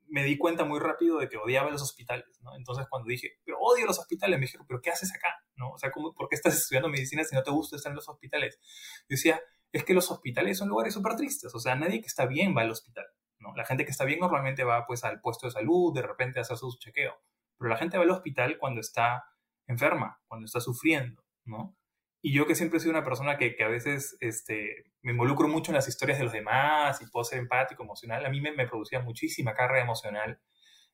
[0.07, 2.55] me di cuenta muy rápido de que odiaba los hospitales, ¿no?
[2.55, 5.35] Entonces cuando dije, pero odio los hospitales, me dijeron, pero ¿qué haces acá?
[5.55, 5.69] ¿No?
[5.69, 8.09] O sea, ¿cómo, ¿por qué estás estudiando medicina si no te gusta estar en los
[8.09, 8.57] hospitales?
[9.01, 9.39] Yo decía,
[9.71, 11.53] es que los hospitales son lugares súper tristes.
[11.53, 13.05] O sea, nadie que está bien va al hospital,
[13.37, 13.53] ¿no?
[13.55, 16.41] La gente que está bien normalmente va pues al puesto de salud, de repente a
[16.41, 17.21] hacer su chequeo.
[17.59, 19.25] Pero la gente va al hospital cuando está
[19.67, 21.75] enferma, cuando está sufriendo, ¿no?
[22.21, 25.49] Y yo que siempre he sido una persona que, que, a veces este, me involucro
[25.49, 28.53] mucho en las historias de los demás y puedo ser empático, emocional, a mí me,
[28.53, 30.39] me producía muchísima carga emocional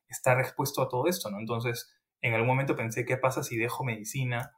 [0.08, 1.38] estar expuesto a todo esto, ¿no?
[1.38, 4.52] Entonces, en algún momento pensé, ¿qué pasa si dejo medicina?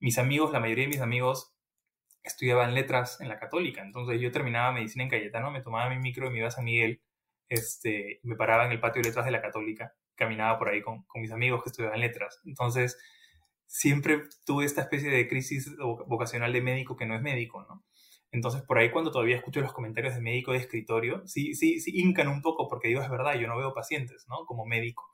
[0.00, 1.54] Mis amigos, la mayoría de mis amigos
[2.22, 6.28] estudiaban letras en la católica, entonces yo terminaba medicina en Cayetano, me tomaba mi micro
[6.28, 7.02] y me iba a San Miguel,
[7.50, 11.02] este, me paraba en el patio de letras de la católica, caminaba por ahí con,
[11.04, 12.40] con mis amigos que estudiaban letras.
[12.46, 12.96] Entonces,
[13.74, 15.68] siempre tuve esta especie de crisis
[16.06, 17.84] vocacional de médico que no es médico, ¿no?
[18.30, 21.90] Entonces, por ahí cuando todavía escucho los comentarios de médico de escritorio, sí, sí, sí,
[21.92, 24.46] hincan un poco porque digo, es verdad, yo no veo pacientes, ¿no?
[24.46, 25.04] Como médico.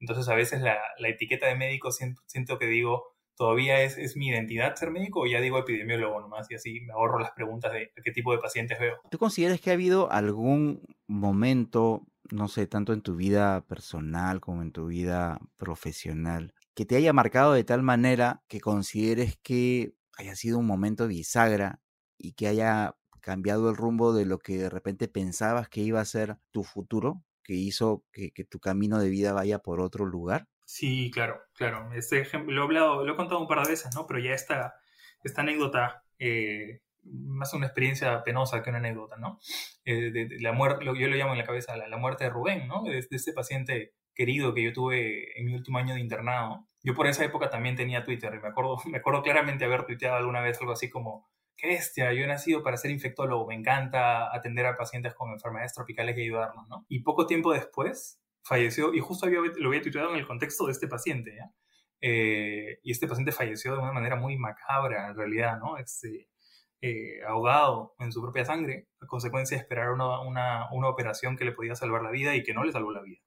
[0.00, 3.04] Entonces, a veces la, la etiqueta de médico siento, siento, que digo,
[3.36, 6.92] todavía es, es, mi identidad ser médico o ya digo epidemiólogo nomás y así me
[6.92, 8.96] ahorro las preguntas de qué tipo de pacientes veo.
[9.08, 14.62] ¿Tú consideras que ha habido algún momento, no sé, tanto en tu vida personal como
[14.62, 20.34] en tu vida profesional, que te haya marcado de tal manera que consideres que haya
[20.34, 21.82] sido un momento bisagra
[22.16, 26.06] y que haya cambiado el rumbo de lo que de repente pensabas que iba a
[26.06, 30.48] ser tu futuro, que hizo que, tu camino de vida vaya por otro lugar?
[30.64, 31.92] Sí, claro, claro.
[31.92, 34.06] Este ejemplo, lo he hablado, lo he contado un par de veces, ¿no?
[34.06, 34.72] Pero ya esta,
[35.22, 39.38] esta anécdota eh, más una experiencia penosa que una anécdota, ¿no?
[39.84, 42.82] Eh, de, la muerte, yo lo llamo en la cabeza la, muerte de Rubén, ¿no?
[42.84, 46.68] De, de, este paciente querido que yo tuve en mi último año de internado.
[46.82, 50.16] Yo por esa época también tenía Twitter y me acuerdo, me acuerdo claramente haber tuiteado
[50.16, 54.34] alguna vez algo así como, qué bestia, yo he nacido para ser infectólogo, me encanta
[54.34, 56.84] atender a pacientes con enfermedades tropicales y ayudarlos, ¿no?
[56.88, 60.72] Y poco tiempo después falleció, y justo había, lo había tuiteado en el contexto de
[60.72, 61.50] este paciente, ¿ya?
[62.02, 65.78] Eh, y este paciente falleció de una manera muy macabra, en realidad, ¿no?
[65.78, 66.28] Este,
[66.82, 71.44] eh, ahogado en su propia sangre, a consecuencia de esperar una, una, una, operación que
[71.46, 73.20] le podía salvar la vida y que no le salvó la vida.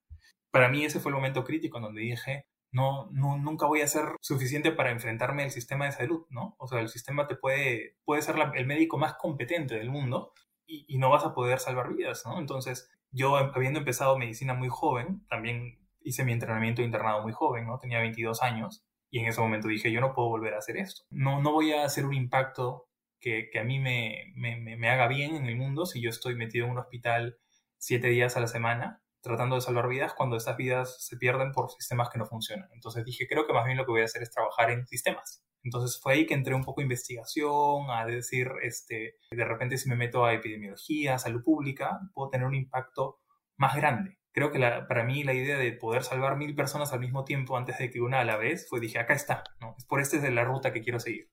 [0.53, 3.87] Para mí ese fue el momento crítico en donde dije, no, no, nunca voy a
[3.87, 6.55] ser suficiente para enfrentarme al sistema de salud, ¿no?
[6.59, 10.31] O sea, el sistema te puede, puede ser el médico más competente del mundo
[10.67, 12.37] y, no vas a poder salvar vidas, ¿no?
[12.37, 17.79] Entonces, yo habiendo empezado medicina muy joven, también hice mi entrenamiento internado muy joven, ¿no?
[17.79, 21.01] Tenía 22 años y en ese momento dije, yo no puedo volver a hacer esto.
[21.09, 22.89] No, no voy a hacer un impacto
[23.19, 26.35] que, que a mí me, me, me, haga bien en el mundo si yo estoy
[26.35, 27.39] metido en un hospital
[27.79, 31.71] siete días a la semana tratando de salvar vidas cuando estas vidas se pierden por
[31.71, 32.69] sistemas que no funcionan.
[32.73, 35.43] Entonces dije, creo que más bien lo que voy a hacer es trabajar en sistemas.
[35.63, 39.89] Entonces fue ahí que entré un poco a investigación, a decir, este, de repente si
[39.89, 43.21] me meto a epidemiología, salud pública, puedo tener un impacto
[43.57, 47.23] más grande creo que para mí la idea de poder salvar mil personas al mismo
[47.23, 49.75] tiempo antes de que una a la vez fue, dije, acá está, ¿no?
[49.87, 51.29] Por esta es la ruta que quiero seguir.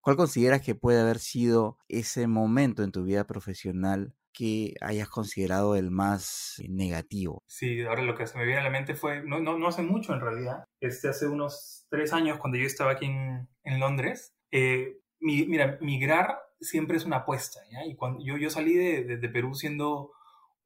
[0.00, 5.74] ¿Cuál consideras que puede haber sido ese momento en tu vida profesional que hayas considerado
[5.74, 7.42] el más negativo?
[7.48, 9.82] Sí, ahora lo que se me viene a la mente fue, no, no, no hace
[9.82, 14.32] mucho en realidad, este, hace unos tres años cuando yo estaba aquí en, en Londres,
[14.52, 17.84] eh, mi, mira, migrar siempre es una apuesta, ¿ya?
[17.84, 20.12] Y cuando yo, yo salí de, de, de Perú siendo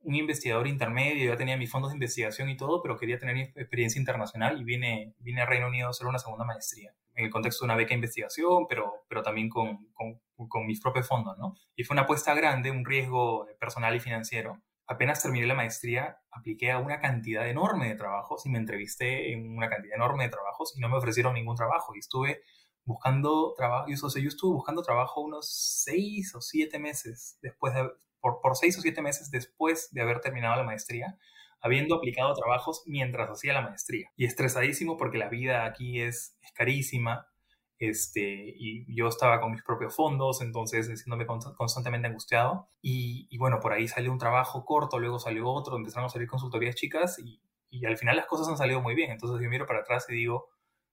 [0.04, 3.98] un investigador intermedio, ya tenía mis fondos de investigación y todo, pero quería tener experiencia
[3.98, 7.64] internacional y vine, vine a Reino Unido a hacer una segunda maestría, en el contexto
[7.64, 11.54] de una beca de investigación, pero, pero también con, con, con mis propios fondos, ¿no?
[11.76, 14.60] Y fue una apuesta grande, un riesgo personal y financiero.
[14.86, 19.56] Apenas terminé la maestría, apliqué a una cantidad enorme de trabajos y me entrevisté en
[19.56, 21.94] una cantidad enorme de trabajos y no me ofrecieron ningún trabajo.
[21.94, 22.42] Y estuve
[22.84, 25.48] buscando trabajo, yo, o yo estuve buscando trabajo unos
[25.84, 27.88] seis o siete meses después de,
[28.22, 31.18] por, seis o siete meses después de haber terminado la maestría,
[31.61, 34.08] habiendo aplicado trabajos mientras hacía la maestría.
[34.16, 37.26] Y estresadísimo porque la vida aquí es, carísima,
[37.78, 42.68] este, y yo estaba con mis propios fondos, entonces sintiéndome constantemente angustiado.
[42.80, 46.28] Y, y, bueno, por ahí salió un trabajo corto, luego salió otro, empezaron a salir
[46.28, 49.11] consultorías chicas y, y, al final las cosas han salido muy bien.
[49.11, 50.48] Entonces yo miro para atrás y digo,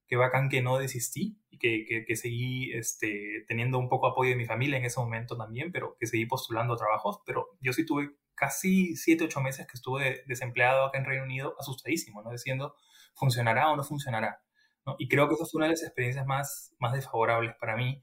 [0.10, 4.32] qué bacán que no desistí y que, que, que, seguí este, teniendo un poco apoyo
[4.32, 7.22] de mi familia en ese momento también, pero que seguí postulando trabajos.
[7.26, 11.56] Pero yo sí tuve casi 7, 8 meses que estuve desempleado acá en Reino Unido,
[11.60, 12.32] asustadísimo, ¿no?
[12.32, 12.76] Diciendo,
[13.14, 14.42] ¿funcionará o no funcionará?
[14.86, 14.96] ¿no?
[14.98, 18.02] Y creo que esa fue una de las experiencias más, más desfavorables para mí.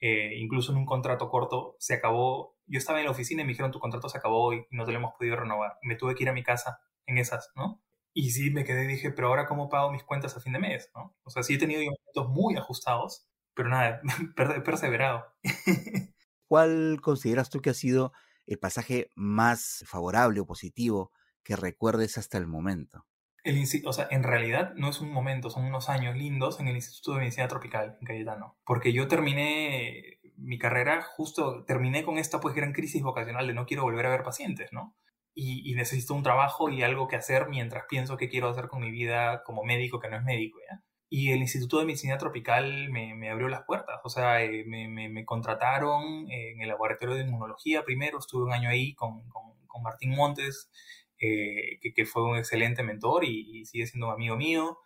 [0.00, 3.52] Eh, incluso en un contrato corto se acabó, yo estaba en la oficina y me
[3.52, 5.78] dijeron tu contrato se acabó y no te lo hemos podido renovar.
[5.82, 7.80] Me tuve que ir a mi casa en esas, ¿no?
[8.18, 10.58] Y sí, me quedé y dije, pero ahora cómo pago mis cuentas a fin de
[10.58, 11.14] mes, ¿no?
[11.22, 14.00] O sea, sí he tenido momentos muy ajustados, pero nada,
[14.56, 15.26] he perseverado.
[16.48, 18.14] ¿Cuál consideras tú que ha sido
[18.46, 23.04] el pasaje más favorable o positivo que recuerdes hasta el momento?
[23.44, 26.76] El, o sea, en realidad no es un momento, son unos años lindos en el
[26.76, 32.40] Instituto de Medicina Tropical en Cayetano, porque yo terminé mi carrera justo, terminé con esta
[32.40, 34.96] pues gran crisis vocacional de no quiero volver a ver pacientes, ¿no?
[35.36, 38.80] Y, y, necesito un trabajo y algo que hacer mientras pienso qué quiero hacer con
[38.80, 40.82] mi vida como médico que no es médico, ¿ya?
[41.10, 44.88] Y el Instituto de Medicina Tropical me, me abrió las puertas, o sea, eh, me,
[44.88, 49.54] me, me, contrataron en el laboratorio de inmunología primero, estuve un año ahí con, con,
[49.66, 50.70] con Martín Montes,
[51.18, 54.78] eh, que, que, fue un excelente mentor y, y, sigue siendo un amigo mío,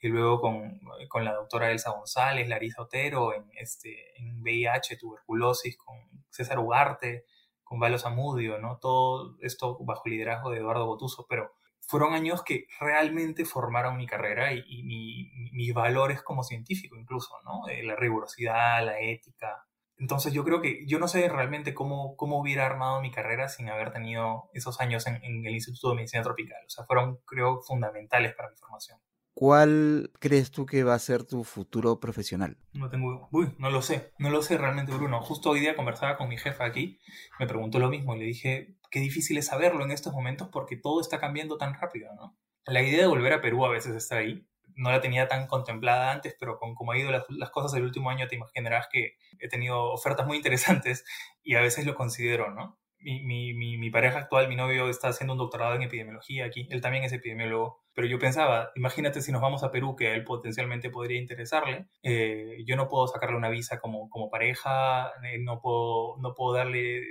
[0.00, 5.76] y luego con, con la doctora Elsa González, Larisa Otero, en, este, en VIH, tuberculosis,
[5.76, 5.96] con
[6.30, 7.24] César Ugarte,
[7.68, 8.78] con Valo Zamudio, ¿no?
[8.78, 14.06] Todo esto bajo el liderazgo de Eduardo Botuso, pero fueron años que realmente formaron mi
[14.06, 17.68] carrera y, y mi, mis valores como científico incluso, ¿no?
[17.68, 19.66] Eh, la rigurosidad, la ética.
[19.98, 23.68] Entonces yo creo que yo no sé realmente cómo, cómo hubiera armado mi carrera sin
[23.68, 26.62] haber tenido esos años en, en el Instituto de Medicina Tropical.
[26.66, 28.98] O sea, fueron, creo, fundamentales para mi formación.
[29.38, 32.56] ¿Cuál crees tú que va a ser tu futuro profesional?
[32.72, 35.20] No tengo, uy, no lo sé, no lo sé realmente, Bruno.
[35.22, 36.98] Justo hoy día conversaba con mi jefa aquí,
[37.38, 40.76] me preguntó lo mismo y le dije, qué difícil es saberlo en estos momentos porque
[40.76, 42.36] todo está cambiando tan rápido, ¿no?
[42.66, 44.44] La idea de volver a Perú a veces está ahí.
[44.74, 47.84] No la tenía tan contemplada antes, pero con cómo ha ido las, las cosas el
[47.84, 51.04] último año te imaginarás que he tenido ofertas muy interesantes
[51.44, 52.80] y a veces lo considero, ¿no?
[52.98, 56.66] Mi, mi, mi, mi pareja actual, mi novio, está haciendo un doctorado en epidemiología aquí.
[56.72, 60.14] Él también es epidemiólogo pero yo pensaba, imagínate si nos vamos a Perú, que a
[60.14, 65.40] él potencialmente podría interesarle, eh, yo no puedo sacarle una visa como, como pareja, eh,
[65.40, 67.02] no, puedo, no puedo darle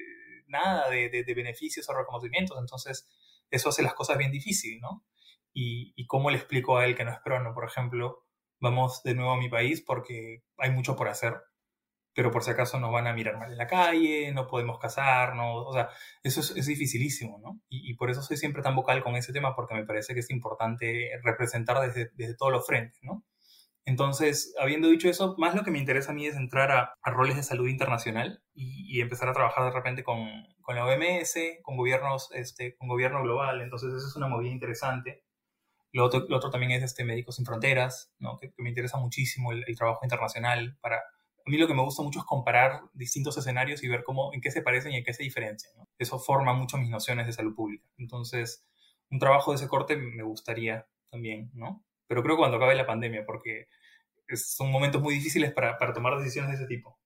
[0.47, 3.05] nada de, de, beneficios o reconocimientos, entonces
[3.51, 5.03] eso hace las cosas bien difíciles, ¿no?
[5.51, 8.23] Y, y cómo le explico a él que no es prono, por ejemplo,
[8.61, 11.33] vamos de nuevo a mi país porque hay mucho por hacer
[12.17, 15.67] pero por si acaso nos van a mirar mal en la calle, no podemos casarnos,
[15.67, 15.89] o sea,
[16.23, 17.61] eso es, dificilísimo, ¿no?
[17.69, 20.31] Y, por eso soy siempre tan vocal con ese tema, porque me parece que es
[20.31, 23.23] importante representar desde, desde todos los frentes, ¿no?
[23.85, 27.35] Entonces, habiendo dicho eso, más lo que me interesa a mí es entrar a, roles
[27.35, 30.27] de salud internacional y, empezar a trabajar de repente con,
[30.63, 35.23] con, la OMS, con gobiernos, este, con gobierno global, entonces eso es una movida interesante.
[35.91, 38.37] Lo otro, lo otro también es este Médicos Sin Fronteras, ¿no?
[38.39, 40.99] que, me interesa muchísimo el trabajo internacional para
[41.47, 44.41] a mí lo que me gusta mucho es comparar distintos escenarios y ver cómo, en
[44.41, 45.73] qué se parecen y en qué se diferencian.
[45.97, 47.87] Eso forma mucho mis nociones de salud pública.
[47.97, 48.65] Entonces,
[49.09, 51.85] un trabajo de ese corte me gustaría también, ¿no?
[52.07, 53.69] Pero creo que cuando acabe la pandemia, porque
[54.35, 56.99] son momentos muy difíciles para, para tomar decisiones de ese tipo.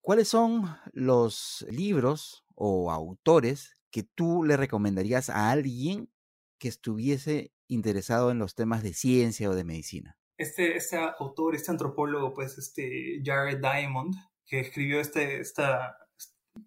[0.00, 6.10] ¿Cuáles son los libros o autores que tú le recomendarías a alguien
[6.58, 10.18] que estuviese interesado en los temas de ciencia o de medicina?
[10.36, 14.14] Este, este autor, este antropólogo, pues, este Jared Diamond,
[14.46, 15.96] que escribió este, esta,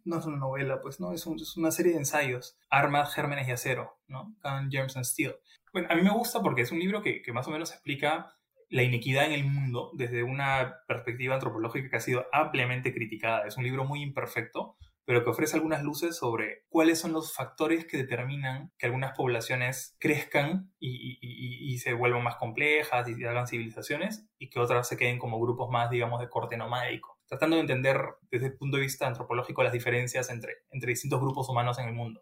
[0.03, 3.51] no es una novela, pues, no, es, es una serie de ensayos, Armas, Gérmenes y
[3.51, 4.35] Acero, ¿no?
[4.43, 5.35] Gun, Germs and Steel.
[5.71, 8.35] Bueno, a mí me gusta porque es un libro que, que más o menos explica
[8.69, 13.47] la inequidad en el mundo desde una perspectiva antropológica que ha sido ampliamente criticada.
[13.47, 14.77] Es un libro muy imperfecto,
[15.09, 19.97] pero que ofrece algunas luces sobre cuáles son los factores que determinan que algunas poblaciones
[19.99, 25.39] crezcan y, se vuelvan más complejas y hagan civilizaciones y que otras se queden como
[25.39, 27.17] grupos más, digamos, de corte nomádico.
[27.25, 31.49] Tratando de entender desde el punto de vista antropológico las diferencias entre, entre distintos grupos
[31.49, 32.21] humanos en el mundo.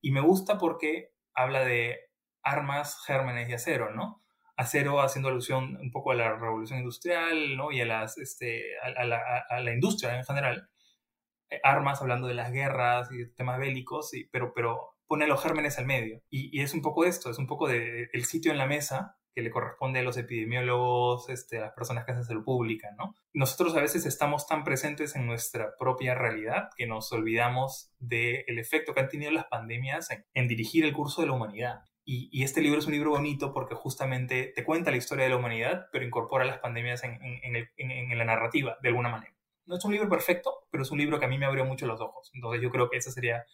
[0.00, 1.98] Y me gusta porque habla de
[2.42, 4.22] armas, gérmenes y acero, ¿no?
[4.56, 7.72] Acero haciendo alusión un poco a la revolución industrial, ¿no?
[7.72, 10.70] Y a, las, este, a, la, a la industria en general
[11.62, 16.22] armas, hablando de las guerras y temas bélicos, pero, pero pone los gérmenes al medio.
[16.30, 19.42] Y, es un poco esto, es un poco de, el sitio en la mesa que
[19.42, 23.14] le corresponde a los epidemiólogos, este, a las personas que hacen salud pública, ¿no?
[23.34, 28.94] Nosotros a veces estamos tan presentes en nuestra propia realidad que nos olvidamos del efecto
[28.94, 31.80] que han tenido las pandemias en, dirigir el curso de la humanidad.
[32.08, 35.36] Y, este libro es un libro bonito porque justamente te cuenta la historia de la
[35.36, 39.35] humanidad, pero incorpora las pandemias en la narrativa, de alguna manera
[39.66, 41.86] no es un libro perfecto, pero es un libro que a mí me abrió mucho
[41.86, 42.30] los ojos.
[42.34, 43.44] Entonces yo creo que esa sería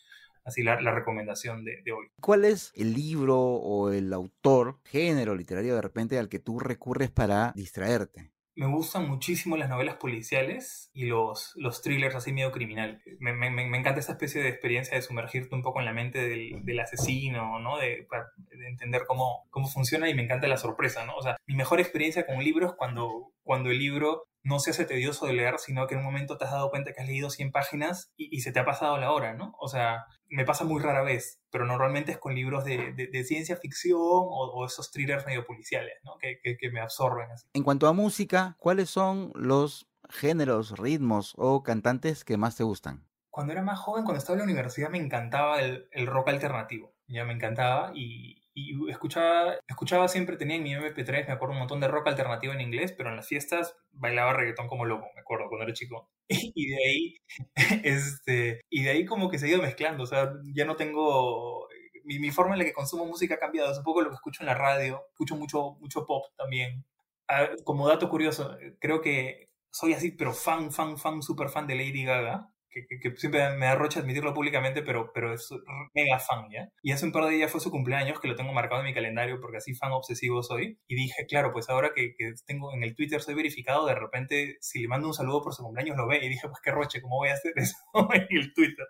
[0.44, 2.08] así la, recomendación de, hoy.
[2.20, 7.10] ¿Cuál es el libro o el autor, género literario de repente al que tú recurres
[7.10, 8.32] para distraerte?
[8.54, 13.02] Me gustan muchísimo las novelas policiales y los, los thrillers así medio criminal.
[13.18, 16.18] Me, me, me, encanta esa especie de experiencia de sumergirte un poco en la mente
[16.18, 17.78] del, del asesino, ¿no?
[17.78, 21.16] De, para, de entender cómo, cómo funciona y me encanta la sorpresa, ¿no?
[21.16, 24.70] O sea, mi mejor experiencia con un libro es cuando, cuando el libro no se
[24.70, 27.06] hace tedioso de leer, sino que en un momento te has dado cuenta que has
[27.06, 29.54] leído 100 páginas y, se te ha pasado la hora, ¿no?
[29.58, 33.56] O sea, me pasa muy rara vez, pero normalmente es con libros de, de, ciencia
[33.56, 36.16] ficción o, esos thrillers medio policiales, ¿no?
[36.18, 37.30] Que, que, me absorben.
[37.30, 37.46] Así.
[37.52, 43.06] En cuanto a música, ¿cuáles son los géneros, ritmos o cantantes que más te gustan?
[43.30, 46.94] Cuando era más joven, cuando estaba en la universidad, me encantaba el, el rock alternativo.
[47.06, 51.60] Ya me encantaba y, y escuchaba, escuchaba siempre, tenía en mi MP3, me acuerdo, un
[51.60, 55.20] montón de rock alternativo en inglés, pero en las fiestas bailaba reggaetón como loco, me
[55.20, 56.10] acuerdo, cuando era chico.
[56.54, 57.16] Y de ahí,
[57.84, 61.68] este, y de ahí como que se ha ido mezclando, o sea, ya no tengo,
[62.04, 64.16] mi, mi forma en la que consumo música ha cambiado, es un poco lo que
[64.16, 66.84] escucho en la radio, escucho mucho, mucho pop también.
[67.28, 71.74] Ah, como dato curioso, creo que soy así, pero fan, fan, fan, súper fan de
[71.76, 75.50] Lady Gaga que, siempre me da roche admitirlo públicamente, pero, pero es
[75.94, 76.68] mega fan, ¿ya?
[76.82, 78.94] Y hace un par de días fue su cumpleaños, que lo tengo marcado en mi
[78.94, 80.78] calendario porque así fan obsesivo soy.
[80.88, 84.56] Y dije, claro, pues ahora que, que tengo en el Twitter soy verificado, de repente
[84.60, 86.24] si le mando un saludo por su cumpleaños lo ve.
[86.24, 87.76] Y dije, pues qué roche, ¿cómo voy a hacer eso
[88.14, 88.86] en el Twitter?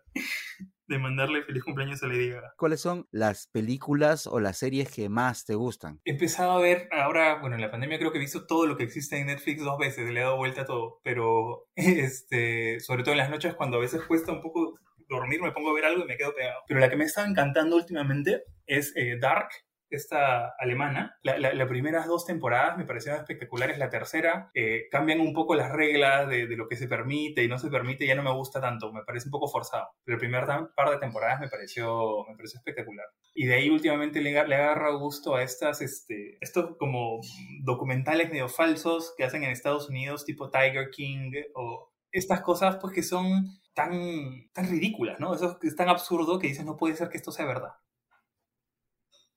[0.92, 2.54] De mandarle feliz cumpleaños a Lady Gaga.
[2.56, 6.00] ¿Cuáles son las películas o las series que más te gustan?
[6.04, 8.76] He empezado a ver, ahora, bueno, en la pandemia creo que he visto todo lo
[8.76, 13.02] que existe en Netflix dos veces, le he dado vuelta a todo, pero este, sobre
[13.02, 14.78] todo en las noches cuando a veces cuesta un poco
[15.08, 16.60] dormir, me pongo a ver algo y me quedo pegado.
[16.66, 19.48] Pero la que me está encantando últimamente es eh, Dark,
[19.96, 21.16] esta alemana.
[21.22, 23.78] Las la, primeras dos temporadas me parecieron espectaculares.
[23.78, 27.58] La tercera eh, cambian un poco las reglas de, lo que se permite y no
[27.58, 28.06] se permite.
[28.06, 29.88] Ya no me gusta tanto, me parece un poco forzado.
[30.04, 33.06] Pero el primer par de temporadas me pareció, me pareció espectacular.
[33.34, 37.20] Y de ahí últimamente le, le agarra gusto a estas, este, estos como
[37.62, 42.94] documentales medio falsos que hacen en Estados Unidos, tipo Tiger King o estas cosas pues
[42.94, 45.34] que son tan, tan ridículas, ¿no?
[45.34, 47.72] Eso es tan absurdo que dices no puede ser que esto sea verdad.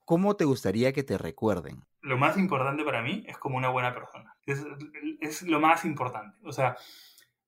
[0.06, 1.84] ¿Cómo te gustaría que te recuerden?
[2.01, 4.36] Lo más importante para mí es como una buena persona.
[4.45, 4.64] Es,
[5.20, 6.38] es lo más importante.
[6.43, 6.78] O sea,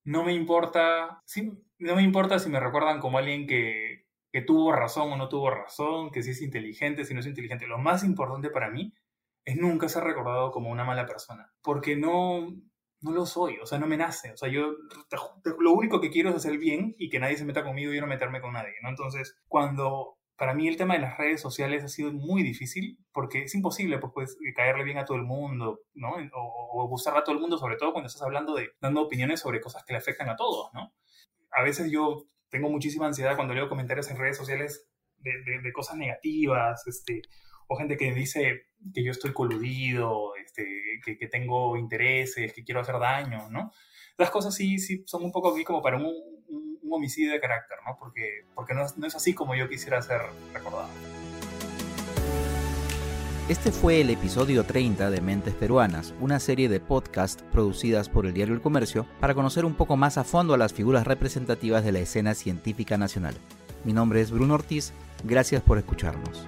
[0.04, 1.22] no me importa,
[1.78, 5.50] no me importa si me recuerdan como alguien que, que tuvo razón o no tuvo
[5.50, 7.66] razón, que si es inteligente, si no es inteligente.
[7.66, 8.92] Lo más importante para mí
[9.44, 12.48] es nunca ser recordado como una mala persona, porque no,
[13.00, 14.32] no lo soy, o sea, no me nace.
[14.32, 14.74] O sea, yo
[15.58, 18.00] lo único que quiero es hacer bien y que nadie se meta conmigo y yo
[18.02, 18.90] no meterme con nadie, ¿no?
[18.90, 23.42] Entonces, cuando para mí el tema de las redes sociales ha sido muy difícil porque
[23.42, 26.12] es imposible pues, pues caerle bien a todo el mundo, ¿no?
[26.32, 29.40] O, o, gustar a todo el mundo, sobre todo cuando estás hablando de, dando opiniones
[29.40, 30.94] sobre cosas que le afectan a todos, ¿no?
[31.50, 35.96] A veces yo tengo muchísima ansiedad cuando leo comentarios en redes sociales de, de, cosas
[35.96, 37.22] negativas, este,
[37.66, 40.64] o gente que dice que yo estoy coludido, este,
[41.04, 43.72] que, que, tengo intereses, que quiero hacer daño, ¿no?
[44.16, 46.37] Las cosas sí, sí son un poco aquí como para un,
[46.88, 47.96] un homicidio de carácter, ¿no?
[47.98, 50.20] Porque, porque no, no es así como yo quisiera ser
[50.52, 50.88] recordado.
[53.48, 58.34] Este fue el episodio 30 de Mentes Peruanas, una serie de podcasts producidas por el
[58.34, 61.92] diario El Comercio para conocer un poco más a fondo a las figuras representativas de
[61.92, 63.34] la escena científica nacional.
[63.84, 64.92] Mi nombre es Bruno Ortiz,
[65.24, 66.46] gracias por escucharnos.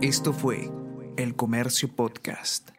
[0.00, 0.70] Esto fue
[1.18, 2.73] El Comercio Podcast.